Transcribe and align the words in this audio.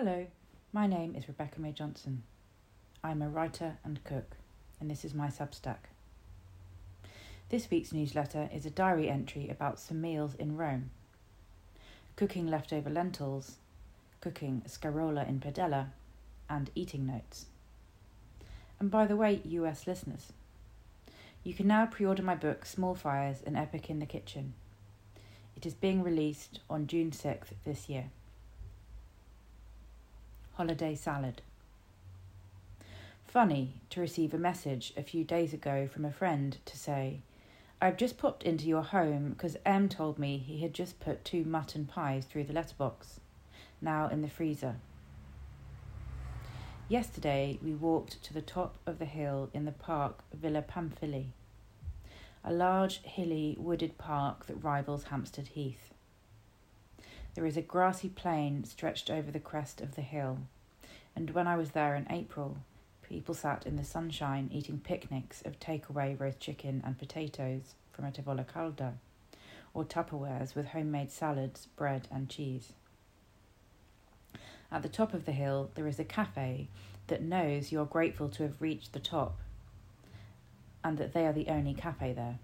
Hello, 0.00 0.28
my 0.72 0.86
name 0.86 1.16
is 1.16 1.26
Rebecca 1.26 1.60
May 1.60 1.72
Johnson. 1.72 2.22
I'm 3.02 3.20
a 3.20 3.28
writer 3.28 3.78
and 3.82 4.04
cook, 4.04 4.36
and 4.78 4.88
this 4.88 5.04
is 5.04 5.12
my 5.12 5.26
Substack. 5.26 5.90
This 7.48 7.68
week's 7.68 7.92
newsletter 7.92 8.48
is 8.54 8.64
a 8.64 8.70
diary 8.70 9.08
entry 9.10 9.48
about 9.50 9.80
some 9.80 10.00
meals 10.00 10.36
in 10.36 10.56
Rome 10.56 10.90
cooking 12.14 12.46
leftover 12.46 12.88
lentils, 12.88 13.56
cooking 14.20 14.62
scarola 14.68 15.28
in 15.28 15.40
padella, 15.40 15.88
and 16.48 16.70
eating 16.76 17.04
notes. 17.04 17.46
And 18.78 18.92
by 18.92 19.04
the 19.04 19.16
way, 19.16 19.40
US 19.44 19.88
listeners, 19.88 20.32
you 21.42 21.54
can 21.54 21.66
now 21.66 21.86
pre 21.86 22.06
order 22.06 22.22
my 22.22 22.36
book 22.36 22.66
Small 22.66 22.94
Fires 22.94 23.42
An 23.44 23.56
Epic 23.56 23.90
in 23.90 23.98
the 23.98 24.06
Kitchen. 24.06 24.54
It 25.56 25.66
is 25.66 25.74
being 25.74 26.04
released 26.04 26.60
on 26.70 26.86
June 26.86 27.10
6th 27.10 27.54
this 27.64 27.88
year. 27.88 28.10
Holiday 30.58 30.96
Salad. 30.96 31.40
Funny 33.24 33.74
to 33.90 34.00
receive 34.00 34.34
a 34.34 34.38
message 34.38 34.92
a 34.96 35.04
few 35.04 35.22
days 35.22 35.54
ago 35.54 35.86
from 35.86 36.04
a 36.04 36.10
friend 36.10 36.58
to 36.64 36.76
say, 36.76 37.20
I've 37.80 37.96
just 37.96 38.18
popped 38.18 38.42
into 38.42 38.66
your 38.66 38.82
home 38.82 39.28
because 39.28 39.56
M 39.64 39.88
told 39.88 40.18
me 40.18 40.36
he 40.36 40.58
had 40.62 40.74
just 40.74 40.98
put 40.98 41.24
two 41.24 41.44
mutton 41.44 41.84
pies 41.84 42.24
through 42.24 42.42
the 42.42 42.52
letterbox, 42.52 43.20
now 43.80 44.08
in 44.08 44.20
the 44.20 44.28
freezer. 44.28 44.74
Yesterday 46.88 47.60
we 47.62 47.72
walked 47.74 48.20
to 48.24 48.34
the 48.34 48.42
top 48.42 48.78
of 48.84 48.98
the 48.98 49.04
hill 49.04 49.50
in 49.54 49.64
the 49.64 49.70
park 49.70 50.24
Villa 50.34 50.62
Pamphili, 50.62 51.26
a 52.42 52.52
large, 52.52 53.00
hilly, 53.04 53.54
wooded 53.60 53.96
park 53.96 54.46
that 54.46 54.64
rivals 54.64 55.04
Hampstead 55.04 55.46
Heath. 55.46 55.94
There 57.34 57.46
is 57.46 57.56
a 57.56 57.62
grassy 57.62 58.08
plain 58.08 58.64
stretched 58.64 59.10
over 59.10 59.30
the 59.30 59.40
crest 59.40 59.80
of 59.80 59.94
the 59.94 60.02
hill, 60.02 60.38
and 61.14 61.30
when 61.30 61.46
I 61.46 61.56
was 61.56 61.70
there 61.70 61.94
in 61.94 62.06
April, 62.10 62.58
people 63.02 63.34
sat 63.34 63.66
in 63.66 63.76
the 63.76 63.84
sunshine 63.84 64.50
eating 64.52 64.80
picnics 64.80 65.42
of 65.42 65.60
takeaway 65.60 66.18
roast 66.18 66.40
chicken 66.40 66.82
and 66.84 66.98
potatoes 66.98 67.74
from 67.92 68.04
a 68.04 68.10
tavola 68.10 68.46
calda, 68.46 68.94
or 69.72 69.84
Tupperwares 69.84 70.54
with 70.54 70.68
homemade 70.68 71.10
salads, 71.10 71.66
bread, 71.76 72.08
and 72.10 72.28
cheese. 72.28 72.72
At 74.70 74.82
the 74.82 74.88
top 74.88 75.14
of 75.14 75.24
the 75.24 75.32
hill, 75.32 75.70
there 75.74 75.86
is 75.86 75.98
a 75.98 76.04
cafe 76.04 76.68
that 77.06 77.22
knows 77.22 77.72
you're 77.72 77.86
grateful 77.86 78.28
to 78.30 78.42
have 78.42 78.60
reached 78.60 78.92
the 78.92 79.00
top 79.00 79.38
and 80.84 80.98
that 80.98 81.12
they 81.12 81.26
are 81.26 81.32
the 81.32 81.48
only 81.48 81.74
cafe 81.74 82.12
there. 82.12 82.38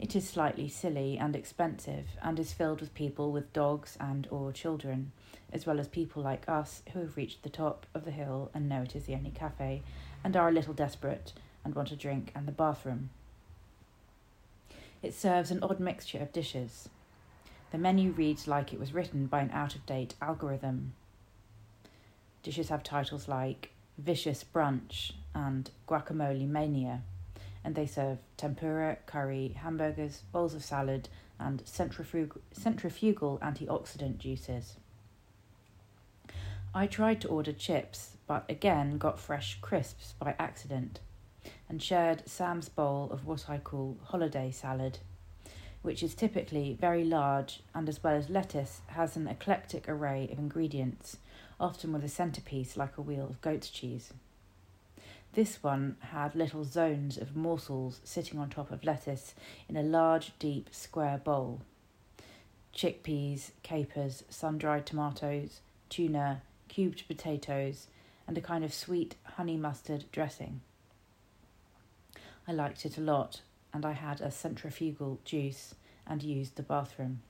It 0.00 0.16
is 0.16 0.26
slightly 0.26 0.66
silly 0.66 1.18
and 1.18 1.36
expensive 1.36 2.06
and 2.22 2.38
is 2.38 2.54
filled 2.54 2.80
with 2.80 2.94
people 2.94 3.32
with 3.32 3.52
dogs 3.52 3.98
and 4.00 4.26
or 4.30 4.50
children, 4.50 5.12
as 5.52 5.66
well 5.66 5.78
as 5.78 5.88
people 5.88 6.22
like 6.22 6.48
us 6.48 6.82
who 6.94 7.00
have 7.00 7.18
reached 7.18 7.42
the 7.42 7.50
top 7.50 7.84
of 7.92 8.06
the 8.06 8.10
hill 8.10 8.50
and 8.54 8.66
know 8.66 8.80
it 8.80 8.96
is 8.96 9.04
the 9.04 9.14
only 9.14 9.30
cafe 9.30 9.82
and 10.24 10.36
are 10.36 10.48
a 10.48 10.52
little 10.52 10.72
desperate 10.72 11.34
and 11.62 11.74
want 11.74 11.92
a 11.92 11.96
drink 11.96 12.32
and 12.34 12.48
the 12.48 12.52
bathroom. 12.52 13.10
It 15.02 15.12
serves 15.12 15.50
an 15.50 15.62
odd 15.62 15.80
mixture 15.80 16.18
of 16.18 16.32
dishes. 16.32 16.88
The 17.70 17.76
menu 17.76 18.12
reads 18.12 18.48
like 18.48 18.72
it 18.72 18.80
was 18.80 18.94
written 18.94 19.26
by 19.26 19.42
an 19.42 19.50
out 19.50 19.74
of 19.74 19.84
date 19.84 20.14
algorithm. 20.22 20.94
Dishes 22.42 22.70
have 22.70 22.82
titles 22.82 23.28
like 23.28 23.72
Vicious 23.98 24.46
Brunch 24.50 25.12
and 25.34 25.70
Guacamole 25.86 26.48
Mania 26.48 27.02
and 27.64 27.74
they 27.74 27.86
serve 27.86 28.18
tempura, 28.36 28.96
curry, 29.06 29.54
hamburgers, 29.60 30.22
bowls 30.32 30.54
of 30.54 30.64
salad, 30.64 31.08
and 31.38 31.62
centrifugal, 31.66 32.40
centrifugal 32.52 33.38
antioxidant 33.42 34.18
juices. 34.18 34.76
I 36.74 36.86
tried 36.86 37.20
to 37.22 37.28
order 37.28 37.52
chips, 37.52 38.16
but 38.26 38.44
again 38.48 38.96
got 38.98 39.18
fresh 39.18 39.58
crisps 39.60 40.14
by 40.18 40.36
accident, 40.38 41.00
and 41.68 41.82
shared 41.82 42.28
Sam's 42.28 42.68
bowl 42.68 43.08
of 43.10 43.26
what 43.26 43.48
I 43.48 43.58
call 43.58 43.96
holiday 44.04 44.50
salad, 44.50 44.98
which 45.82 46.02
is 46.02 46.14
typically 46.14 46.76
very 46.80 47.04
large 47.04 47.62
and, 47.74 47.88
as 47.88 48.02
well 48.02 48.14
as 48.14 48.28
lettuce, 48.28 48.82
has 48.88 49.16
an 49.16 49.26
eclectic 49.26 49.88
array 49.88 50.28
of 50.30 50.38
ingredients, 50.38 51.16
often 51.58 51.92
with 51.92 52.04
a 52.04 52.08
centerpiece 52.08 52.76
like 52.76 52.96
a 52.98 53.02
wheel 53.02 53.26
of 53.28 53.40
goat's 53.40 53.70
cheese. 53.70 54.12
This 55.32 55.62
one 55.62 55.96
had 56.00 56.34
little 56.34 56.64
zones 56.64 57.16
of 57.16 57.36
morsels 57.36 58.00
sitting 58.02 58.38
on 58.40 58.50
top 58.50 58.72
of 58.72 58.82
lettuce 58.82 59.34
in 59.68 59.76
a 59.76 59.82
large, 59.82 60.32
deep, 60.40 60.68
square 60.72 61.18
bowl. 61.18 61.60
Chickpeas, 62.74 63.52
capers, 63.62 64.24
sun 64.28 64.58
dried 64.58 64.86
tomatoes, 64.86 65.60
tuna, 65.88 66.42
cubed 66.68 67.06
potatoes, 67.06 67.86
and 68.26 68.36
a 68.36 68.40
kind 68.40 68.64
of 68.64 68.74
sweet 68.74 69.14
honey 69.24 69.56
mustard 69.56 70.04
dressing. 70.10 70.62
I 72.48 72.52
liked 72.52 72.84
it 72.84 72.98
a 72.98 73.00
lot, 73.00 73.42
and 73.72 73.84
I 73.84 73.92
had 73.92 74.20
a 74.20 74.32
centrifugal 74.32 75.20
juice 75.24 75.76
and 76.06 76.22
used 76.24 76.56
the 76.56 76.62
bathroom. 76.64 77.22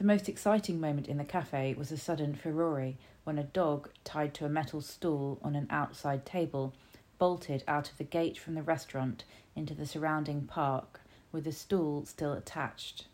The 0.00 0.06
most 0.06 0.30
exciting 0.30 0.80
moment 0.80 1.08
in 1.08 1.18
the 1.18 1.26
cafe 1.26 1.74
was 1.74 1.92
a 1.92 1.98
sudden 1.98 2.34
furore 2.34 2.94
when 3.24 3.36
a 3.36 3.44
dog 3.44 3.90
tied 4.02 4.32
to 4.32 4.46
a 4.46 4.48
metal 4.48 4.80
stool 4.80 5.38
on 5.42 5.54
an 5.54 5.66
outside 5.68 6.24
table 6.24 6.72
bolted 7.18 7.62
out 7.68 7.90
of 7.90 7.98
the 7.98 8.04
gate 8.04 8.38
from 8.38 8.54
the 8.54 8.62
restaurant 8.62 9.24
into 9.54 9.74
the 9.74 9.84
surrounding 9.84 10.46
park 10.46 11.02
with 11.32 11.44
the 11.44 11.52
stool 11.52 12.06
still 12.06 12.32
attached, 12.32 13.08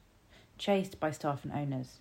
chased 0.59 1.01
by 1.01 1.11
staff 1.11 1.43
and 1.43 1.53
owners. 1.53 1.99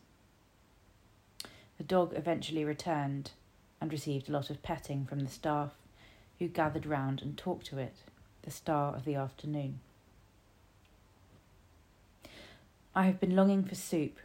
The 1.79 1.83
dog 1.83 2.13
eventually 2.15 2.63
returned 2.63 3.31
and 3.81 3.91
received 3.91 4.29
a 4.29 4.33
lot 4.33 4.51
of 4.51 4.61
petting 4.61 5.07
from 5.07 5.21
the 5.21 5.31
staff, 5.31 5.71
who 6.37 6.47
gathered 6.47 6.85
round 6.85 7.23
and 7.23 7.35
talked 7.35 7.65
to 7.65 7.79
it, 7.79 7.95
the 8.43 8.51
star 8.51 8.95
of 8.95 9.03
the 9.03 9.15
afternoon. 9.15 9.79
I 12.93 13.07
have 13.07 13.19
been 13.19 13.35
longing 13.35 13.63
for 13.63 13.73
soup 13.73 14.19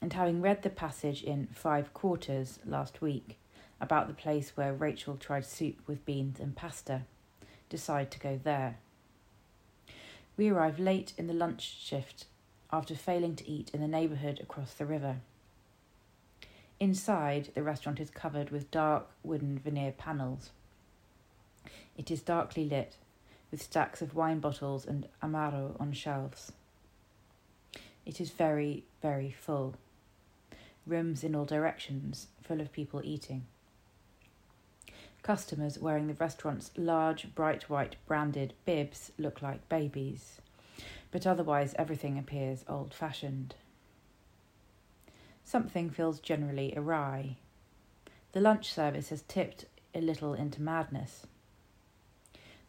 and 0.00 0.12
having 0.12 0.40
read 0.40 0.62
the 0.62 0.70
passage 0.70 1.22
in 1.22 1.48
Five 1.52 1.92
Quarters 1.92 2.58
last 2.64 3.02
week 3.02 3.38
about 3.80 4.08
the 4.08 4.14
place 4.14 4.52
where 4.54 4.72
Rachel 4.72 5.16
tried 5.16 5.44
soup 5.44 5.76
with 5.86 6.04
beans 6.04 6.40
and 6.40 6.56
pasta, 6.56 7.02
decide 7.68 8.10
to 8.10 8.18
go 8.18 8.40
there. 8.42 8.78
We 10.36 10.48
arrive 10.48 10.78
late 10.78 11.12
in 11.18 11.26
the 11.26 11.34
lunch 11.34 11.76
shift 11.82 12.26
after 12.72 12.94
failing 12.94 13.36
to 13.36 13.48
eat 13.48 13.70
in 13.74 13.80
the 13.80 13.88
neighbourhood 13.88 14.40
across 14.40 14.72
the 14.72 14.86
river. 14.86 15.16
Inside, 16.78 17.50
the 17.54 17.62
restaurant 17.62 18.00
is 18.00 18.10
covered 18.10 18.50
with 18.50 18.70
dark 18.70 19.06
wooden 19.22 19.58
veneer 19.58 19.92
panels. 19.92 20.50
It 21.96 22.10
is 22.10 22.22
darkly 22.22 22.64
lit, 22.64 22.96
with 23.50 23.62
stacks 23.62 24.00
of 24.00 24.14
wine 24.14 24.40
bottles 24.40 24.86
and 24.86 25.06
amaro 25.22 25.78
on 25.78 25.92
shelves. 25.92 26.52
It 28.06 28.18
is 28.18 28.30
very, 28.30 28.84
very 29.02 29.30
full 29.30 29.74
rooms 30.86 31.24
in 31.24 31.34
all 31.34 31.44
directions, 31.44 32.28
full 32.42 32.60
of 32.60 32.72
people 32.72 33.00
eating. 33.04 33.46
Customers 35.22 35.78
wearing 35.78 36.06
the 36.06 36.14
restaurant's 36.14 36.70
large, 36.76 37.34
bright 37.34 37.68
white 37.68 37.96
branded 38.06 38.54
bibs 38.64 39.12
look 39.18 39.42
like 39.42 39.68
babies, 39.68 40.40
but 41.10 41.26
otherwise 41.26 41.74
everything 41.78 42.18
appears 42.18 42.64
old 42.68 42.94
fashioned. 42.94 43.54
Something 45.44 45.90
feels 45.90 46.20
generally 46.20 46.72
awry. 46.76 47.36
The 48.32 48.40
lunch 48.40 48.72
service 48.72 49.10
has 49.10 49.22
tipped 49.22 49.66
a 49.94 50.00
little 50.00 50.34
into 50.34 50.62
madness. 50.62 51.26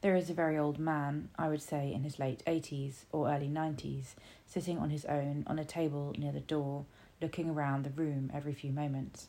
There 0.01 0.15
is 0.15 0.31
a 0.31 0.33
very 0.33 0.57
old 0.57 0.79
man, 0.79 1.29
I 1.37 1.47
would 1.47 1.61
say 1.61 1.93
in 1.93 2.03
his 2.03 2.17
late 2.17 2.43
80s 2.47 3.05
or 3.11 3.29
early 3.29 3.47
90s, 3.47 4.15
sitting 4.47 4.79
on 4.79 4.89
his 4.89 5.05
own 5.05 5.43
on 5.45 5.59
a 5.59 5.65
table 5.65 6.15
near 6.17 6.31
the 6.31 6.39
door 6.39 6.85
looking 7.21 7.49
around 7.49 7.83
the 7.83 7.89
room 7.91 8.31
every 8.33 8.53
few 8.53 8.71
moments. 8.71 9.27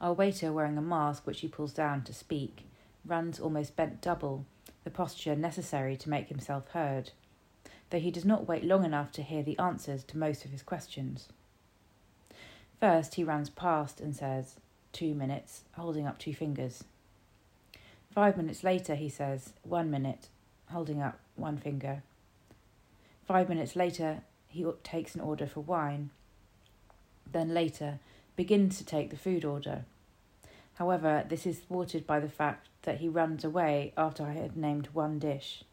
Our 0.00 0.12
waiter, 0.12 0.52
wearing 0.52 0.76
a 0.76 0.82
mask 0.82 1.26
which 1.26 1.40
he 1.40 1.48
pulls 1.48 1.72
down 1.72 2.02
to 2.04 2.12
speak, 2.12 2.66
runs 3.04 3.38
almost 3.38 3.76
bent 3.76 4.00
double, 4.00 4.44
the 4.84 4.90
posture 4.90 5.36
necessary 5.36 5.96
to 5.96 6.10
make 6.10 6.28
himself 6.28 6.68
heard, 6.70 7.10
though 7.90 8.00
he 8.00 8.10
does 8.10 8.24
not 8.24 8.48
wait 8.48 8.64
long 8.64 8.84
enough 8.84 9.12
to 9.12 9.22
hear 9.22 9.42
the 9.42 9.58
answers 9.58 10.02
to 10.04 10.18
most 10.18 10.44
of 10.44 10.50
his 10.50 10.62
questions. 10.62 11.28
First, 12.80 13.14
he 13.14 13.22
runs 13.22 13.48
past 13.48 14.00
and 14.00 14.14
says, 14.14 14.56
Two 14.92 15.14
minutes, 15.14 15.62
holding 15.76 16.06
up 16.06 16.18
two 16.18 16.34
fingers. 16.34 16.82
Five 18.12 18.36
minutes 18.36 18.64
later, 18.64 18.96
he 18.96 19.08
says, 19.08 19.52
One 19.62 19.90
minute, 19.90 20.28
holding 20.70 21.00
up 21.00 21.20
one 21.36 21.58
finger. 21.58 22.02
Five 23.24 23.48
minutes 23.48 23.76
later, 23.76 24.22
he 24.52 24.66
takes 24.82 25.14
an 25.14 25.20
order 25.20 25.46
for 25.46 25.60
wine. 25.60 26.10
Then 27.30 27.52
later, 27.52 27.98
begins 28.36 28.78
to 28.78 28.84
take 28.84 29.10
the 29.10 29.16
food 29.16 29.44
order. 29.44 29.84
However, 30.74 31.24
this 31.28 31.46
is 31.46 31.58
thwarted 31.60 32.06
by 32.06 32.20
the 32.20 32.28
fact 32.28 32.68
that 32.82 32.98
he 32.98 33.08
runs 33.08 33.44
away 33.44 33.92
after 33.96 34.24
I 34.24 34.32
had 34.32 34.56
named 34.56 34.88
one 34.92 35.18
dish, 35.18 35.64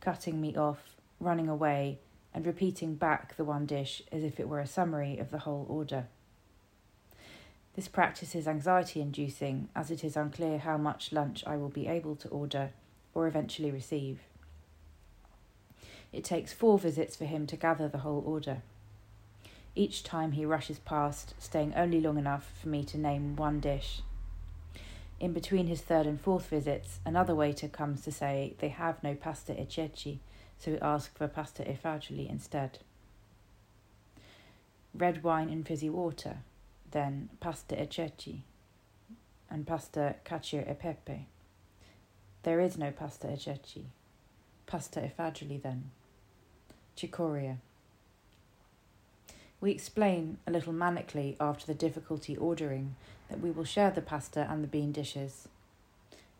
cutting 0.00 0.40
me 0.40 0.56
off, 0.56 0.96
running 1.20 1.48
away, 1.48 1.98
and 2.34 2.46
repeating 2.46 2.94
back 2.94 3.36
the 3.36 3.44
one 3.44 3.66
dish 3.66 4.02
as 4.12 4.22
if 4.22 4.38
it 4.38 4.48
were 4.48 4.60
a 4.60 4.66
summary 4.66 5.18
of 5.18 5.30
the 5.30 5.40
whole 5.40 5.66
order. 5.68 6.06
This 7.74 7.88
practice 7.88 8.34
is 8.34 8.48
anxiety 8.48 9.00
inducing 9.00 9.68
as 9.74 9.90
it 9.90 10.02
is 10.04 10.16
unclear 10.16 10.58
how 10.58 10.76
much 10.78 11.12
lunch 11.12 11.44
I 11.46 11.56
will 11.56 11.68
be 11.68 11.86
able 11.86 12.16
to 12.16 12.28
order 12.28 12.70
or 13.14 13.26
eventually 13.26 13.70
receive. 13.70 14.20
It 16.12 16.24
takes 16.24 16.52
four 16.52 16.78
visits 16.78 17.16
for 17.16 17.24
him 17.24 17.46
to 17.48 17.56
gather 17.56 17.88
the 17.88 17.98
whole 17.98 18.22
order. 18.26 18.62
Each 19.74 20.02
time 20.02 20.32
he 20.32 20.46
rushes 20.46 20.78
past, 20.78 21.34
staying 21.38 21.74
only 21.74 22.00
long 22.00 22.16
enough 22.16 22.50
for 22.60 22.68
me 22.68 22.82
to 22.84 22.98
name 22.98 23.36
one 23.36 23.60
dish. 23.60 24.00
In 25.18 25.32
between 25.32 25.66
his 25.66 25.80
third 25.80 26.06
and 26.06 26.20
fourth 26.20 26.48
visits, 26.48 27.00
another 27.04 27.34
waiter 27.34 27.68
comes 27.68 28.02
to 28.02 28.12
say 28.12 28.54
they 28.58 28.68
have 28.68 29.02
no 29.02 29.14
pasta 29.14 29.58
e 29.60 29.66
ceci, 29.68 30.20
so 30.58 30.72
we 30.72 30.78
ask 30.78 31.16
for 31.16 31.28
pasta 31.28 31.70
e 31.70 31.76
fagioli 31.82 32.28
instead. 32.30 32.78
Red 34.94 35.22
wine 35.22 35.50
and 35.50 35.66
fizzy 35.66 35.90
water, 35.90 36.38
then 36.90 37.28
pasta 37.40 37.80
e 37.82 37.86
ceci, 37.86 38.44
and 39.50 39.66
pasta 39.66 40.16
cacio 40.24 40.70
e 40.70 40.74
pepe. 40.74 41.26
There 42.42 42.60
is 42.60 42.78
no 42.78 42.90
pasta 42.90 43.32
e 43.32 43.36
ceci. 43.36 43.86
Pasta 44.66 45.04
e 45.04 45.12
fagioli 45.16 45.62
then. 45.62 45.90
Cicoria. 46.96 47.58
We 49.60 49.70
explain 49.70 50.38
a 50.46 50.50
little 50.50 50.72
manically 50.72 51.36
after 51.40 51.66
the 51.66 51.74
difficulty 51.74 52.36
ordering 52.36 52.96
that 53.28 53.40
we 53.40 53.50
will 53.50 53.64
share 53.64 53.90
the 53.90 54.02
pasta 54.02 54.46
and 54.50 54.62
the 54.62 54.68
bean 54.68 54.92
dishes. 54.92 55.48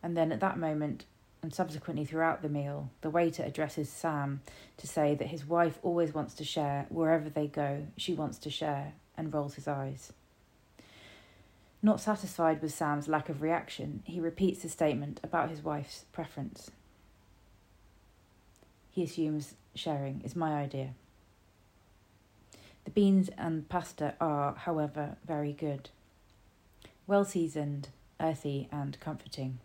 And 0.02 0.17
then 0.17 0.32
at 0.32 0.40
that 0.40 0.58
moment, 0.58 1.05
and 1.43 1.55
subsequently 1.55 2.05
throughout 2.05 2.43
the 2.43 2.49
meal, 2.49 2.90
the 3.00 3.11
waiter 3.11 3.43
addresses 3.43 3.88
Sam 3.88 4.40
to 4.76 4.87
say 4.87 5.14
that 5.14 5.28
his 5.28 5.46
wife 5.46 5.78
always 5.82 6.12
wants 6.12 6.34
to 6.34 6.44
share 6.44 6.87
wherever 6.88 7.28
they 7.28 7.46
go, 7.46 7.87
she 7.96 8.14
wants 8.14 8.38
to 8.38 8.50
share, 8.50 8.94
and 9.17 9.32
rolls 9.32 9.55
his 9.55 9.69
eyes. 9.69 10.12
Not 11.82 12.00
satisfied 12.00 12.61
with 12.61 12.75
Sam's 12.75 13.08
lack 13.08 13.28
of 13.28 13.43
reaction, 13.43 14.02
he 14.05 14.20
repeats 14.20 14.62
the 14.62 14.69
statement 14.69 15.20
about 15.23 15.50
his 15.50 15.62
wife's 15.62 16.05
preference. 16.12 16.70
He 18.97 19.03
assumes 19.03 19.57
sharing 19.75 20.23
is 20.25 20.35
my 20.35 20.55
idea. 20.55 20.95
The 22.87 22.91
beans 22.91 23.29
and 23.37 23.69
pasta 23.69 24.15
are, 24.19 24.55
however, 24.55 25.19
very 25.27 25.53
good. 25.53 25.91
Well 27.07 27.27
seasoned, 27.27 27.91
earthy, 28.19 28.71
and 28.73 28.99
comforting. 28.99 29.59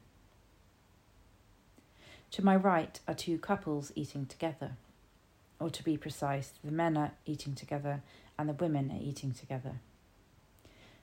To 2.32 2.44
my 2.44 2.58
right 2.58 3.00
are 3.08 3.14
two 3.14 3.38
couples 3.38 3.94
eating 3.96 4.26
together. 4.26 4.72
Or 5.62 5.70
to 5.70 5.82
be 5.82 5.96
precise, 5.96 6.52
the 6.62 6.70
men 6.70 6.98
are 6.98 7.14
eating 7.26 7.56
together 7.56 8.02
and 8.38 8.50
the 8.50 8.54
women 8.54 8.92
are 8.92 9.02
eating 9.02 9.32
together. 9.32 9.76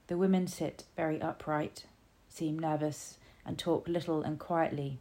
The 0.09 0.19
women 0.19 0.49
sit 0.49 0.85
very 0.99 1.19
upright, 1.23 1.87
seem 2.29 2.59
nervous, 2.59 3.17
and 3.47 3.59
talk 3.59 3.89
little 3.89 4.21
and 4.21 4.39
quietly, 4.39 4.99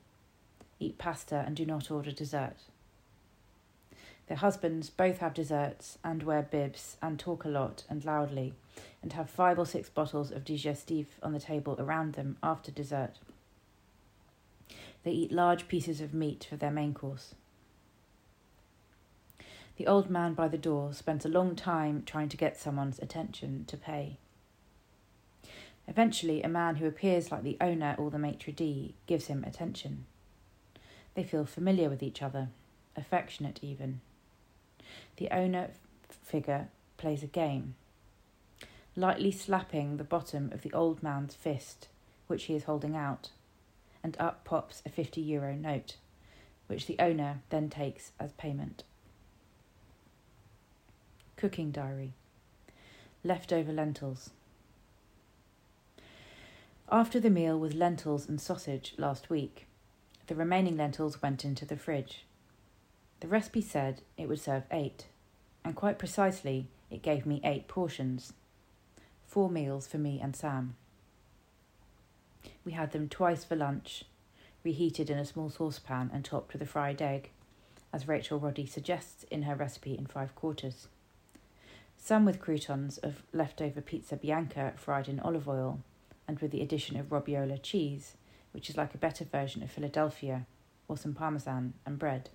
eat 0.79 0.97
pasta 0.97 1.43
and 1.45 1.57
do 1.57 1.65
not 1.65 1.91
order 1.91 2.13
dessert. 2.13 2.55
Their 4.27 4.37
husbands 4.37 4.89
both 4.89 5.19
have 5.19 5.33
desserts 5.33 5.97
and 6.03 6.21
wear 6.21 6.41
bibs 6.41 6.97
and 7.01 7.17
talk 7.17 7.45
a 7.45 7.49
lot 7.49 7.85
and 7.89 8.03
loudly 8.03 8.53
and 9.01 9.13
have 9.13 9.29
five 9.29 9.57
or 9.57 9.65
six 9.65 9.89
bottles 9.89 10.31
of 10.31 10.43
digestif 10.43 11.05
on 11.23 11.31
the 11.31 11.39
table 11.39 11.77
around 11.79 12.13
them 12.13 12.37
after 12.43 12.69
dessert. 12.69 13.19
They 15.03 15.11
eat 15.11 15.31
large 15.31 15.69
pieces 15.69 16.01
of 16.01 16.13
meat 16.13 16.45
for 16.49 16.57
their 16.57 16.71
main 16.71 16.93
course. 16.93 17.35
The 19.77 19.87
old 19.87 20.09
man 20.09 20.33
by 20.33 20.49
the 20.49 20.57
door 20.57 20.91
spends 20.91 21.25
a 21.25 21.29
long 21.29 21.55
time 21.55 22.03
trying 22.05 22.29
to 22.29 22.37
get 22.37 22.57
someone's 22.57 22.99
attention 22.99 23.63
to 23.67 23.77
pay. 23.77 24.17
Eventually, 25.87 26.43
a 26.43 26.49
man 26.49 26.75
who 26.75 26.87
appears 26.87 27.31
like 27.31 27.43
the 27.43 27.57
owner 27.61 27.95
or 27.97 28.11
the 28.11 28.19
maitre 28.19 28.51
d' 28.51 28.93
gives 29.05 29.27
him 29.27 29.45
attention. 29.45 30.05
They 31.13 31.23
feel 31.23 31.45
familiar 31.45 31.89
with 31.89 32.03
each 32.03 32.21
other, 32.21 32.49
affectionate 32.97 33.59
even 33.61 34.01
the 35.17 35.29
owner 35.31 35.69
figure 36.23 36.67
plays 36.97 37.23
a 37.23 37.27
game, 37.27 37.75
lightly 38.95 39.31
slapping 39.31 39.97
the 39.97 40.03
bottom 40.03 40.51
of 40.51 40.61
the 40.61 40.73
old 40.73 41.01
man's 41.03 41.35
fist, 41.35 41.87
which 42.27 42.45
he 42.45 42.55
is 42.55 42.63
holding 42.63 42.95
out, 42.95 43.29
and 44.03 44.17
up 44.19 44.43
pops 44.43 44.81
a 44.85 44.89
50 44.89 45.21
euro 45.21 45.55
note, 45.55 45.95
which 46.67 46.85
the 46.85 46.99
owner 46.99 47.41
then 47.49 47.69
takes 47.69 48.11
as 48.19 48.31
payment. 48.33 48.83
Cooking 51.35 51.71
diary 51.71 52.13
Leftover 53.23 53.73
lentils. 53.73 54.29
After 56.89 57.19
the 57.19 57.29
meal 57.29 57.59
with 57.59 57.73
lentils 57.73 58.29
and 58.29 58.39
sausage 58.39 58.93
last 58.97 59.29
week, 59.29 59.67
the 60.27 60.35
remaining 60.35 60.77
lentils 60.77 61.21
went 61.21 61.43
into 61.43 61.65
the 61.65 61.75
fridge. 61.75 62.25
The 63.19 63.27
recipe 63.27 63.61
said 63.61 64.01
it 64.15 64.29
would 64.29 64.39
serve 64.39 64.63
eight, 64.71 65.07
and 65.65 65.75
quite 65.75 65.97
precisely, 65.97 66.67
it 66.91 67.01
gave 67.01 67.25
me 67.25 67.41
eight 67.43 67.67
portions. 67.67 68.33
Four 69.25 69.49
meals 69.49 69.87
for 69.87 69.97
me 69.97 70.19
and 70.21 70.35
Sam. 70.35 70.75
We 72.63 72.73
had 72.73 72.91
them 72.91 73.09
twice 73.09 73.43
for 73.43 73.55
lunch, 73.55 74.05
reheated 74.63 75.09
in 75.09 75.17
a 75.17 75.25
small 75.25 75.49
saucepan 75.49 76.11
and 76.13 76.23
topped 76.23 76.53
with 76.53 76.61
a 76.61 76.65
fried 76.65 77.01
egg, 77.01 77.31
as 77.91 78.07
Rachel 78.07 78.39
Roddy 78.39 78.65
suggests 78.65 79.23
in 79.31 79.43
her 79.43 79.55
recipe 79.55 79.97
in 79.97 80.05
five 80.05 80.35
quarters. 80.35 80.87
Some 81.97 82.23
with 82.23 82.39
croutons 82.39 82.97
of 82.99 83.23
leftover 83.33 83.81
pizza 83.81 84.15
bianca 84.15 84.73
fried 84.75 85.09
in 85.09 85.19
olive 85.19 85.47
oil, 85.47 85.79
and 86.27 86.39
with 86.39 86.51
the 86.51 86.61
addition 86.61 86.97
of 86.97 87.09
Robiola 87.09 87.61
cheese, 87.61 88.15
which 88.51 88.69
is 88.69 88.77
like 88.77 88.93
a 88.93 88.99
better 88.99 89.25
version 89.25 89.63
of 89.63 89.71
Philadelphia, 89.71 90.45
or 90.87 90.97
some 90.97 91.13
parmesan 91.13 91.73
and 91.85 91.97
bread. 91.97 92.29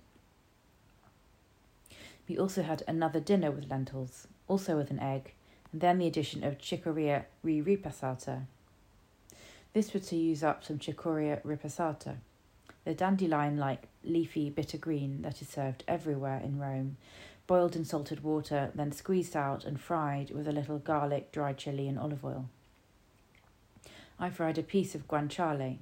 We 2.27 2.37
also 2.37 2.63
had 2.63 2.83
another 2.87 3.19
dinner 3.19 3.51
with 3.51 3.69
lentils, 3.69 4.27
also 4.47 4.77
with 4.77 4.91
an 4.91 4.99
egg, 4.99 5.33
and 5.71 5.81
then 5.81 5.97
the 5.97 6.07
addition 6.07 6.43
of 6.43 6.57
cicoria 6.59 7.25
ripassata. 7.43 8.43
This 9.73 9.91
was 9.91 10.07
to 10.09 10.15
use 10.15 10.43
up 10.43 10.63
some 10.63 10.77
Cicoria 10.77 11.41
ripassata, 11.43 12.17
the 12.85 12.93
dandelion 12.93 13.57
like 13.57 13.87
leafy 14.03 14.49
bitter 14.49 14.77
green 14.77 15.23
that 15.23 15.41
is 15.41 15.49
served 15.49 15.83
everywhere 15.87 16.39
in 16.43 16.59
Rome, 16.59 16.97
boiled 17.47 17.75
in 17.75 17.83
salted 17.83 18.23
water, 18.23 18.71
then 18.75 18.91
squeezed 18.91 19.35
out 19.35 19.65
and 19.65 19.81
fried 19.81 20.31
with 20.31 20.47
a 20.47 20.51
little 20.51 20.79
garlic, 20.79 21.31
dried 21.31 21.57
chili, 21.57 21.87
and 21.87 21.97
olive 21.97 22.23
oil. 22.23 22.49
I 24.19 24.29
fried 24.29 24.57
a 24.57 24.63
piece 24.63 24.95
of 24.95 25.07
guanciale, 25.07 25.79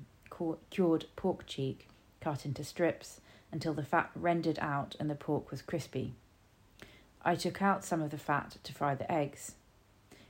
cured 0.70 1.06
pork 1.16 1.46
cheek, 1.46 1.88
cut 2.22 2.46
into 2.46 2.64
strips 2.64 3.20
until 3.52 3.74
the 3.74 3.84
fat 3.84 4.10
rendered 4.16 4.58
out 4.60 4.96
and 5.00 5.10
the 5.10 5.16
pork 5.16 5.52
was 5.52 5.62
crispy. 5.62 6.14
I 7.24 7.36
took 7.36 7.62
out 7.62 7.86
some 7.86 8.02
of 8.02 8.10
the 8.10 8.18
fat 8.18 8.58
to 8.64 8.74
fry 8.74 8.96
the 8.96 9.12
eggs, 9.12 9.54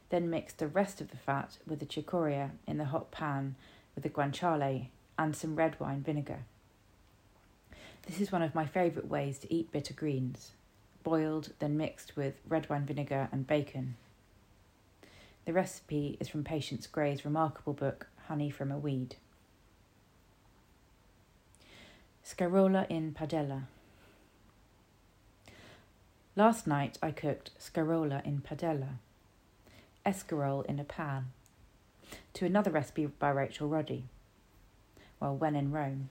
then 0.10 0.30
mixed 0.30 0.58
the 0.58 0.68
rest 0.68 1.00
of 1.00 1.12
the 1.12 1.18
fat 1.18 1.58
with 1.66 1.80
the 1.80 1.86
cicoria 1.86 2.52
in 2.68 2.78
the 2.78 2.86
hot 2.86 3.12
pan 3.12 3.56
with 3.96 4.04
the 4.04 4.10
guanciale 4.10 4.88
and 5.18 5.36
some 5.36 5.56
red 5.56 5.80
wine 5.80 6.02
vinegar. 6.02 6.40
This 8.08 8.20
is 8.20 8.32
one 8.32 8.42
of 8.42 8.56
my 8.56 8.66
favourite 8.66 9.08
ways 9.08 9.38
to 9.40 9.54
eat 9.54 9.72
bitter 9.72 9.94
greens, 9.94 10.52
boiled, 11.04 11.54
then 11.60 11.78
mixed 11.78 12.16
with 12.16 12.42
red 12.48 12.70
wine 12.70 12.86
vinegar 12.86 13.30
and 13.32 13.48
bacon. 13.48 13.96
The 15.46 15.54
recipe 15.54 16.18
is 16.20 16.28
from 16.28 16.44
Patience 16.44 16.88
Gray's 16.88 17.26
remarkable 17.26 17.74
book, 17.74 18.08
Honey 18.28 18.50
from 18.50 18.72
a 18.72 18.78
Weed. 18.78 19.16
Scarola 22.24 22.86
in 22.90 23.14
Padella. 23.14 23.64
Last 26.36 26.66
night 26.66 26.98
I 27.04 27.12
cooked 27.12 27.52
scarola 27.60 28.26
in 28.26 28.42
padella, 28.42 29.00
escarole 30.06 30.66
in 30.66 30.80
a 30.80 30.86
pan, 30.86 31.34
to 32.34 32.46
another 32.46 32.72
recipe 32.72 33.06
by 33.06 33.30
Rachel 33.32 33.68
Roddy. 33.68 34.06
Well, 35.20 35.36
when 35.36 35.58
in 35.58 35.72
Rome. 35.72 36.10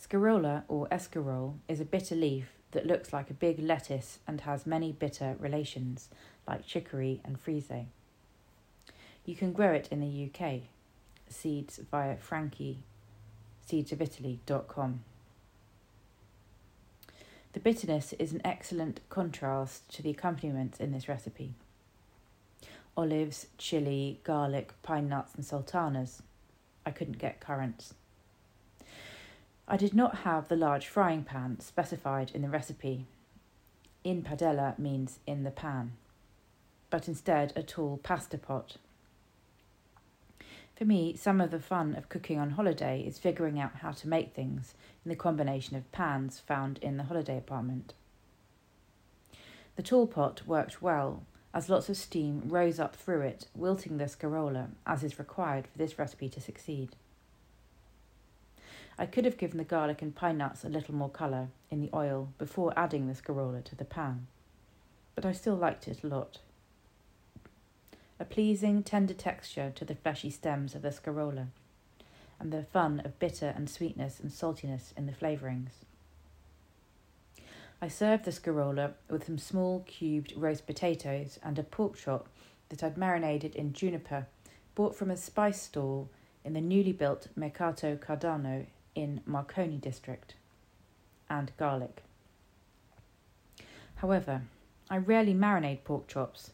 Scarola 0.00 0.64
or 0.66 0.88
escarole 0.88 1.56
is 1.68 1.78
a 1.78 1.84
bitter 1.84 2.14
leaf 2.14 2.46
that 2.70 2.86
looks 2.86 3.12
like 3.12 3.28
a 3.28 3.34
big 3.34 3.58
lettuce 3.58 4.18
and 4.26 4.40
has 4.40 4.66
many 4.66 4.92
bitter 4.92 5.36
relations, 5.38 6.08
like 6.46 6.66
chicory 6.66 7.20
and 7.24 7.38
frisée. 7.44 7.86
You 9.26 9.36
can 9.36 9.52
grow 9.52 9.72
it 9.72 9.88
in 9.90 10.00
the 10.00 10.30
UK. 10.30 10.62
Seeds 11.28 11.80
via 11.90 12.16
Franchi, 12.16 12.78
seedsofitaly.com. 13.70 15.04
The 17.54 17.60
bitterness 17.60 18.12
is 18.14 18.32
an 18.32 18.42
excellent 18.44 19.00
contrast 19.08 19.88
to 19.94 20.02
the 20.02 20.10
accompaniments 20.10 20.78
in 20.78 20.92
this 20.92 21.08
recipe 21.08 21.54
olives, 22.98 23.46
chili, 23.58 24.18
garlic, 24.24 24.72
pine 24.82 25.08
nuts, 25.08 25.32
and 25.36 25.44
sultanas. 25.44 26.20
I 26.84 26.90
couldn't 26.90 27.18
get 27.18 27.40
currants. 27.40 27.94
I 29.68 29.76
did 29.76 29.94
not 29.94 30.18
have 30.18 30.48
the 30.48 30.56
large 30.56 30.88
frying 30.88 31.22
pan 31.22 31.60
specified 31.60 32.32
in 32.34 32.42
the 32.42 32.48
recipe. 32.48 33.06
in 34.02 34.22
padella 34.22 34.76
means 34.78 35.20
in 35.26 35.44
the 35.44 35.50
pan, 35.50 35.92
but 36.90 37.06
instead 37.06 37.52
a 37.54 37.62
tall 37.62 37.98
pasta 38.02 38.38
pot. 38.38 38.78
For 40.78 40.84
me, 40.84 41.16
some 41.16 41.40
of 41.40 41.50
the 41.50 41.58
fun 41.58 41.96
of 41.96 42.08
cooking 42.08 42.38
on 42.38 42.50
holiday 42.50 43.00
is 43.00 43.18
figuring 43.18 43.58
out 43.58 43.78
how 43.78 43.90
to 43.90 44.08
make 44.08 44.32
things 44.32 44.74
in 45.04 45.08
the 45.08 45.16
combination 45.16 45.76
of 45.76 45.90
pans 45.90 46.38
found 46.38 46.78
in 46.78 46.96
the 46.96 47.02
holiday 47.02 47.36
apartment. 47.36 47.94
The 49.74 49.82
tall 49.82 50.06
pot 50.06 50.46
worked 50.46 50.80
well, 50.80 51.24
as 51.52 51.68
lots 51.68 51.88
of 51.88 51.96
steam 51.96 52.42
rose 52.44 52.78
up 52.78 52.94
through 52.94 53.22
it, 53.22 53.48
wilting 53.56 53.98
the 53.98 54.04
scarola, 54.04 54.68
as 54.86 55.02
is 55.02 55.18
required 55.18 55.66
for 55.66 55.78
this 55.78 55.98
recipe 55.98 56.28
to 56.28 56.40
succeed. 56.40 56.94
I 58.96 59.06
could 59.06 59.24
have 59.24 59.36
given 59.36 59.58
the 59.58 59.64
garlic 59.64 60.00
and 60.00 60.14
pine 60.14 60.38
nuts 60.38 60.62
a 60.62 60.68
little 60.68 60.94
more 60.94 61.10
colour 61.10 61.48
in 61.70 61.80
the 61.80 61.90
oil 61.92 62.32
before 62.38 62.72
adding 62.76 63.08
the 63.08 63.14
scarola 63.14 63.62
to 63.64 63.74
the 63.74 63.84
pan, 63.84 64.28
but 65.16 65.26
I 65.26 65.32
still 65.32 65.56
liked 65.56 65.88
it 65.88 66.04
a 66.04 66.06
lot. 66.06 66.38
A 68.20 68.24
pleasing, 68.24 68.82
tender 68.82 69.14
texture 69.14 69.72
to 69.76 69.84
the 69.84 69.94
fleshy 69.94 70.30
stems 70.30 70.74
of 70.74 70.82
the 70.82 70.90
scarola, 70.90 71.48
and 72.40 72.52
the 72.52 72.64
fun 72.64 73.00
of 73.04 73.18
bitter 73.18 73.52
and 73.56 73.70
sweetness 73.70 74.18
and 74.18 74.32
saltiness 74.32 74.92
in 74.96 75.06
the 75.06 75.12
flavourings. 75.12 75.84
I 77.80 77.86
served 77.86 78.24
the 78.24 78.32
scarola 78.32 78.94
with 79.08 79.26
some 79.26 79.38
small 79.38 79.84
cubed 79.86 80.32
roast 80.36 80.66
potatoes 80.66 81.38
and 81.44 81.58
a 81.58 81.62
pork 81.62 81.96
chop 81.96 82.28
that 82.70 82.82
I'd 82.82 82.98
marinated 82.98 83.54
in 83.54 83.72
juniper, 83.72 84.26
bought 84.74 84.96
from 84.96 85.12
a 85.12 85.16
spice 85.16 85.62
stall 85.62 86.10
in 86.44 86.54
the 86.54 86.60
newly 86.60 86.92
built 86.92 87.28
Mercato 87.36 87.96
Cardano 87.96 88.66
in 88.96 89.20
Marconi 89.26 89.76
district, 89.76 90.34
and 91.30 91.52
garlic. 91.56 92.02
However, 93.96 94.42
I 94.90 94.96
rarely 94.96 95.34
marinate 95.34 95.84
pork 95.84 96.08
chops, 96.08 96.50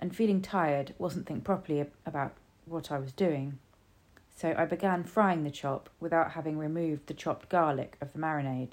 and 0.00 0.14
feeling 0.14 0.42
tired 0.42 0.94
wasn't 0.98 1.26
think 1.26 1.44
properly 1.44 1.86
about 2.06 2.34
what 2.66 2.90
I 2.90 2.98
was 2.98 3.12
doing, 3.12 3.58
so 4.34 4.54
I 4.56 4.64
began 4.64 5.04
frying 5.04 5.44
the 5.44 5.50
chop 5.50 5.88
without 6.00 6.32
having 6.32 6.58
removed 6.58 7.06
the 7.06 7.14
chopped 7.14 7.48
garlic 7.48 7.96
of 8.00 8.12
the 8.12 8.18
marinade, 8.18 8.72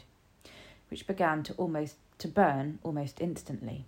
which 0.89 1.07
began 1.07 1.43
to 1.43 1.53
almost 1.53 1.95
to 2.17 2.27
burn 2.27 2.79
almost 2.83 3.21
instantly. 3.21 3.85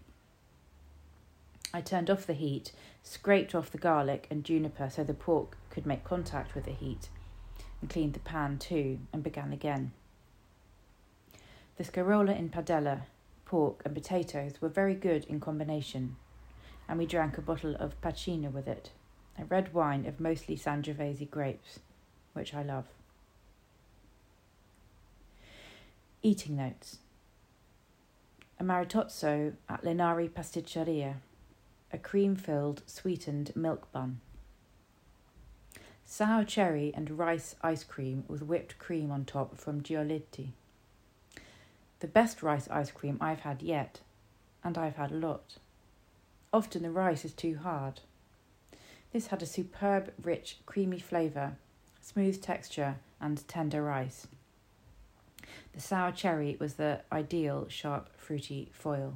I 1.74 1.82
turned 1.82 2.10
off 2.10 2.28
the 2.28 2.34
heat, 2.34 2.72
scraped 3.02 3.56
off 3.56 3.72
the 3.72 3.78
garlic 3.78 4.28
and 4.30 4.44
juniper 4.44 4.90
so 4.90 5.04
the 5.04 5.14
pork 5.14 5.58
could 5.70 5.86
make 5.86 6.04
contact 6.04 6.54
with 6.54 6.66
the 6.66 6.72
heat, 6.72 7.10
and 7.82 7.90
cleaned 7.90 8.14
the 8.14 8.20
pan 8.20 8.60
too, 8.60 9.00
and 9.12 9.24
began 9.24 9.52
again. 9.52 9.92
The 11.78 11.84
scarola 11.84 12.38
in 12.38 12.50
padella, 12.50 13.02
pork, 13.46 13.82
and 13.84 13.96
potatoes 13.96 14.62
were 14.62 14.70
very 14.70 14.94
good 14.94 15.26
in 15.26 15.40
combination, 15.40 16.16
and 16.88 17.00
we 17.00 17.06
drank 17.06 17.38
a 17.38 17.42
bottle 17.42 17.76
of 17.76 18.00
pacina 18.02 18.52
with 18.52 18.68
it, 18.68 18.92
a 19.40 19.46
red 19.46 19.74
wine 19.74 20.06
of 20.06 20.20
mostly 20.20 20.56
Sangiovese 20.56 21.30
grapes, 21.30 21.80
which 22.34 22.54
I 22.54 22.64
love. 22.64 22.86
Eating 26.22 26.56
notes. 26.56 27.00
A 28.60 28.64
maritozzo 28.64 29.54
at 29.68 29.84
Linari 29.84 30.30
Pasticceria, 30.30 31.16
a 31.92 31.98
cream 31.98 32.36
filled 32.36 32.82
sweetened 32.86 33.56
milk 33.56 33.92
bun 33.92 34.22
sour 36.14 36.44
cherry 36.44 36.94
and 36.94 37.18
rice 37.18 37.56
ice 37.64 37.84
cream 37.84 38.24
with 38.28 38.44
whipped 38.44 38.78
cream 38.78 39.10
on 39.10 39.26
top 39.26 39.58
from 39.58 39.82
Giolitti. 39.82 40.50
The 42.02 42.08
best 42.08 42.44
rice 42.44 42.68
ice 42.70 42.92
cream 42.92 43.18
I've 43.20 43.40
had 43.40 43.64
yet, 43.64 44.02
and 44.64 44.78
I've 44.78 44.98
had 44.98 45.12
a 45.12 45.16
lot. 45.16 45.58
Often 46.54 46.84
the 46.84 46.92
rice 46.92 47.26
is 47.26 47.34
too 47.34 47.58
hard. 47.58 48.02
This 49.12 49.28
had 49.28 49.42
a 49.42 49.48
superb, 49.48 50.14
rich, 50.22 50.60
creamy 50.66 51.00
flavour, 51.00 51.58
smooth 52.02 52.42
texture, 52.42 52.98
and 53.20 53.46
tender 53.48 53.84
rice. 53.84 54.28
The 55.74 55.82
sour 55.82 56.12
cherry 56.12 56.56
was 56.60 56.76
the 56.76 57.02
ideal 57.12 57.68
sharp, 57.68 58.10
fruity 58.18 58.70
foil. 58.72 59.16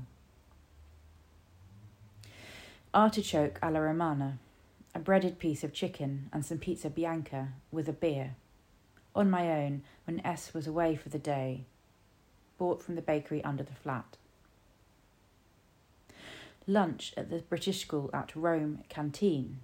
Artichoke 2.94 3.60
alla 3.62 3.82
romana 3.82 4.40
a 4.98 5.00
breaded 5.00 5.38
piece 5.38 5.64
of 5.64 5.74
chicken, 5.74 6.28
and 6.34 6.44
some 6.44 6.58
pizza 6.58 6.90
bianca 6.90 7.50
with 7.72 7.88
a 7.88 7.94
beer. 7.94 8.36
On 9.16 9.30
my 9.30 9.52
own, 9.52 9.84
when 10.06 10.26
S 10.26 10.56
was 10.56 10.66
away 10.66 10.96
for 10.96 11.10
the 11.10 11.20
day, 11.20 11.66
bought 12.58 12.82
from 12.82 12.96
the 12.96 13.02
bakery 13.04 13.44
under 13.44 13.62
the 13.62 13.76
flat. 13.76 14.18
Lunch 16.70 17.14
at 17.16 17.30
the 17.30 17.40
British 17.40 17.80
School 17.80 18.10
at 18.14 18.36
Rome 18.36 18.84
Canteen 18.90 19.62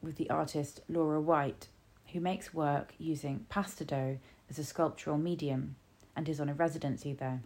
with 0.00 0.14
the 0.14 0.30
artist 0.30 0.82
Laura 0.88 1.20
White, 1.20 1.66
who 2.12 2.20
makes 2.20 2.54
work 2.54 2.94
using 2.96 3.44
pasta 3.48 3.84
dough 3.84 4.18
as 4.48 4.60
a 4.60 4.64
sculptural 4.64 5.18
medium 5.18 5.74
and 6.14 6.28
is 6.28 6.38
on 6.38 6.48
a 6.48 6.54
residency 6.54 7.12
there. 7.12 7.42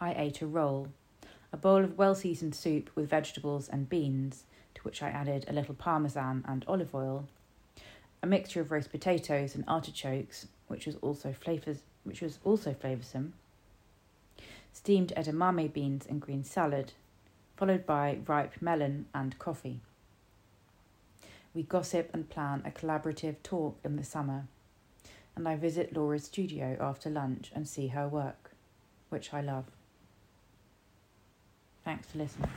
I 0.00 0.14
ate 0.14 0.40
a 0.40 0.46
roll, 0.46 0.88
a 1.52 1.58
bowl 1.58 1.84
of 1.84 1.98
well 1.98 2.14
seasoned 2.14 2.54
soup 2.54 2.88
with 2.94 3.10
vegetables 3.10 3.68
and 3.68 3.86
beans, 3.86 4.44
to 4.74 4.80
which 4.80 5.02
I 5.02 5.10
added 5.10 5.44
a 5.46 5.52
little 5.52 5.74
parmesan 5.74 6.42
and 6.48 6.64
olive 6.66 6.94
oil, 6.94 7.28
a 8.22 8.26
mixture 8.26 8.62
of 8.62 8.70
roast 8.70 8.90
potatoes 8.90 9.54
and 9.54 9.64
artichokes, 9.68 10.48
which 10.68 10.86
was 10.86 10.96
also 11.02 11.34
flavors 11.34 11.82
which 12.02 12.22
was 12.22 12.38
also 12.44 12.72
flavoursome, 12.72 13.32
steamed 14.72 15.12
edamame 15.18 15.70
beans 15.70 16.06
and 16.08 16.22
green 16.22 16.42
salad, 16.42 16.92
followed 17.56 17.86
by 17.86 18.18
ripe 18.26 18.54
melon 18.60 19.06
and 19.14 19.38
coffee. 19.38 19.80
We 21.54 21.62
gossip 21.62 22.10
and 22.12 22.28
plan 22.28 22.62
a 22.66 22.70
collaborative 22.70 23.36
talk 23.42 23.78
in 23.82 23.96
the 23.96 24.04
summer, 24.04 24.46
and 25.34 25.48
I 25.48 25.56
visit 25.56 25.96
Laura's 25.96 26.24
studio 26.24 26.76
after 26.80 27.08
lunch 27.08 27.50
and 27.54 27.66
see 27.66 27.88
her 27.88 28.06
work, 28.06 28.52
which 29.08 29.32
I 29.32 29.40
love. 29.40 29.64
Thanks 31.84 32.08
for 32.08 32.18
listening. 32.18 32.50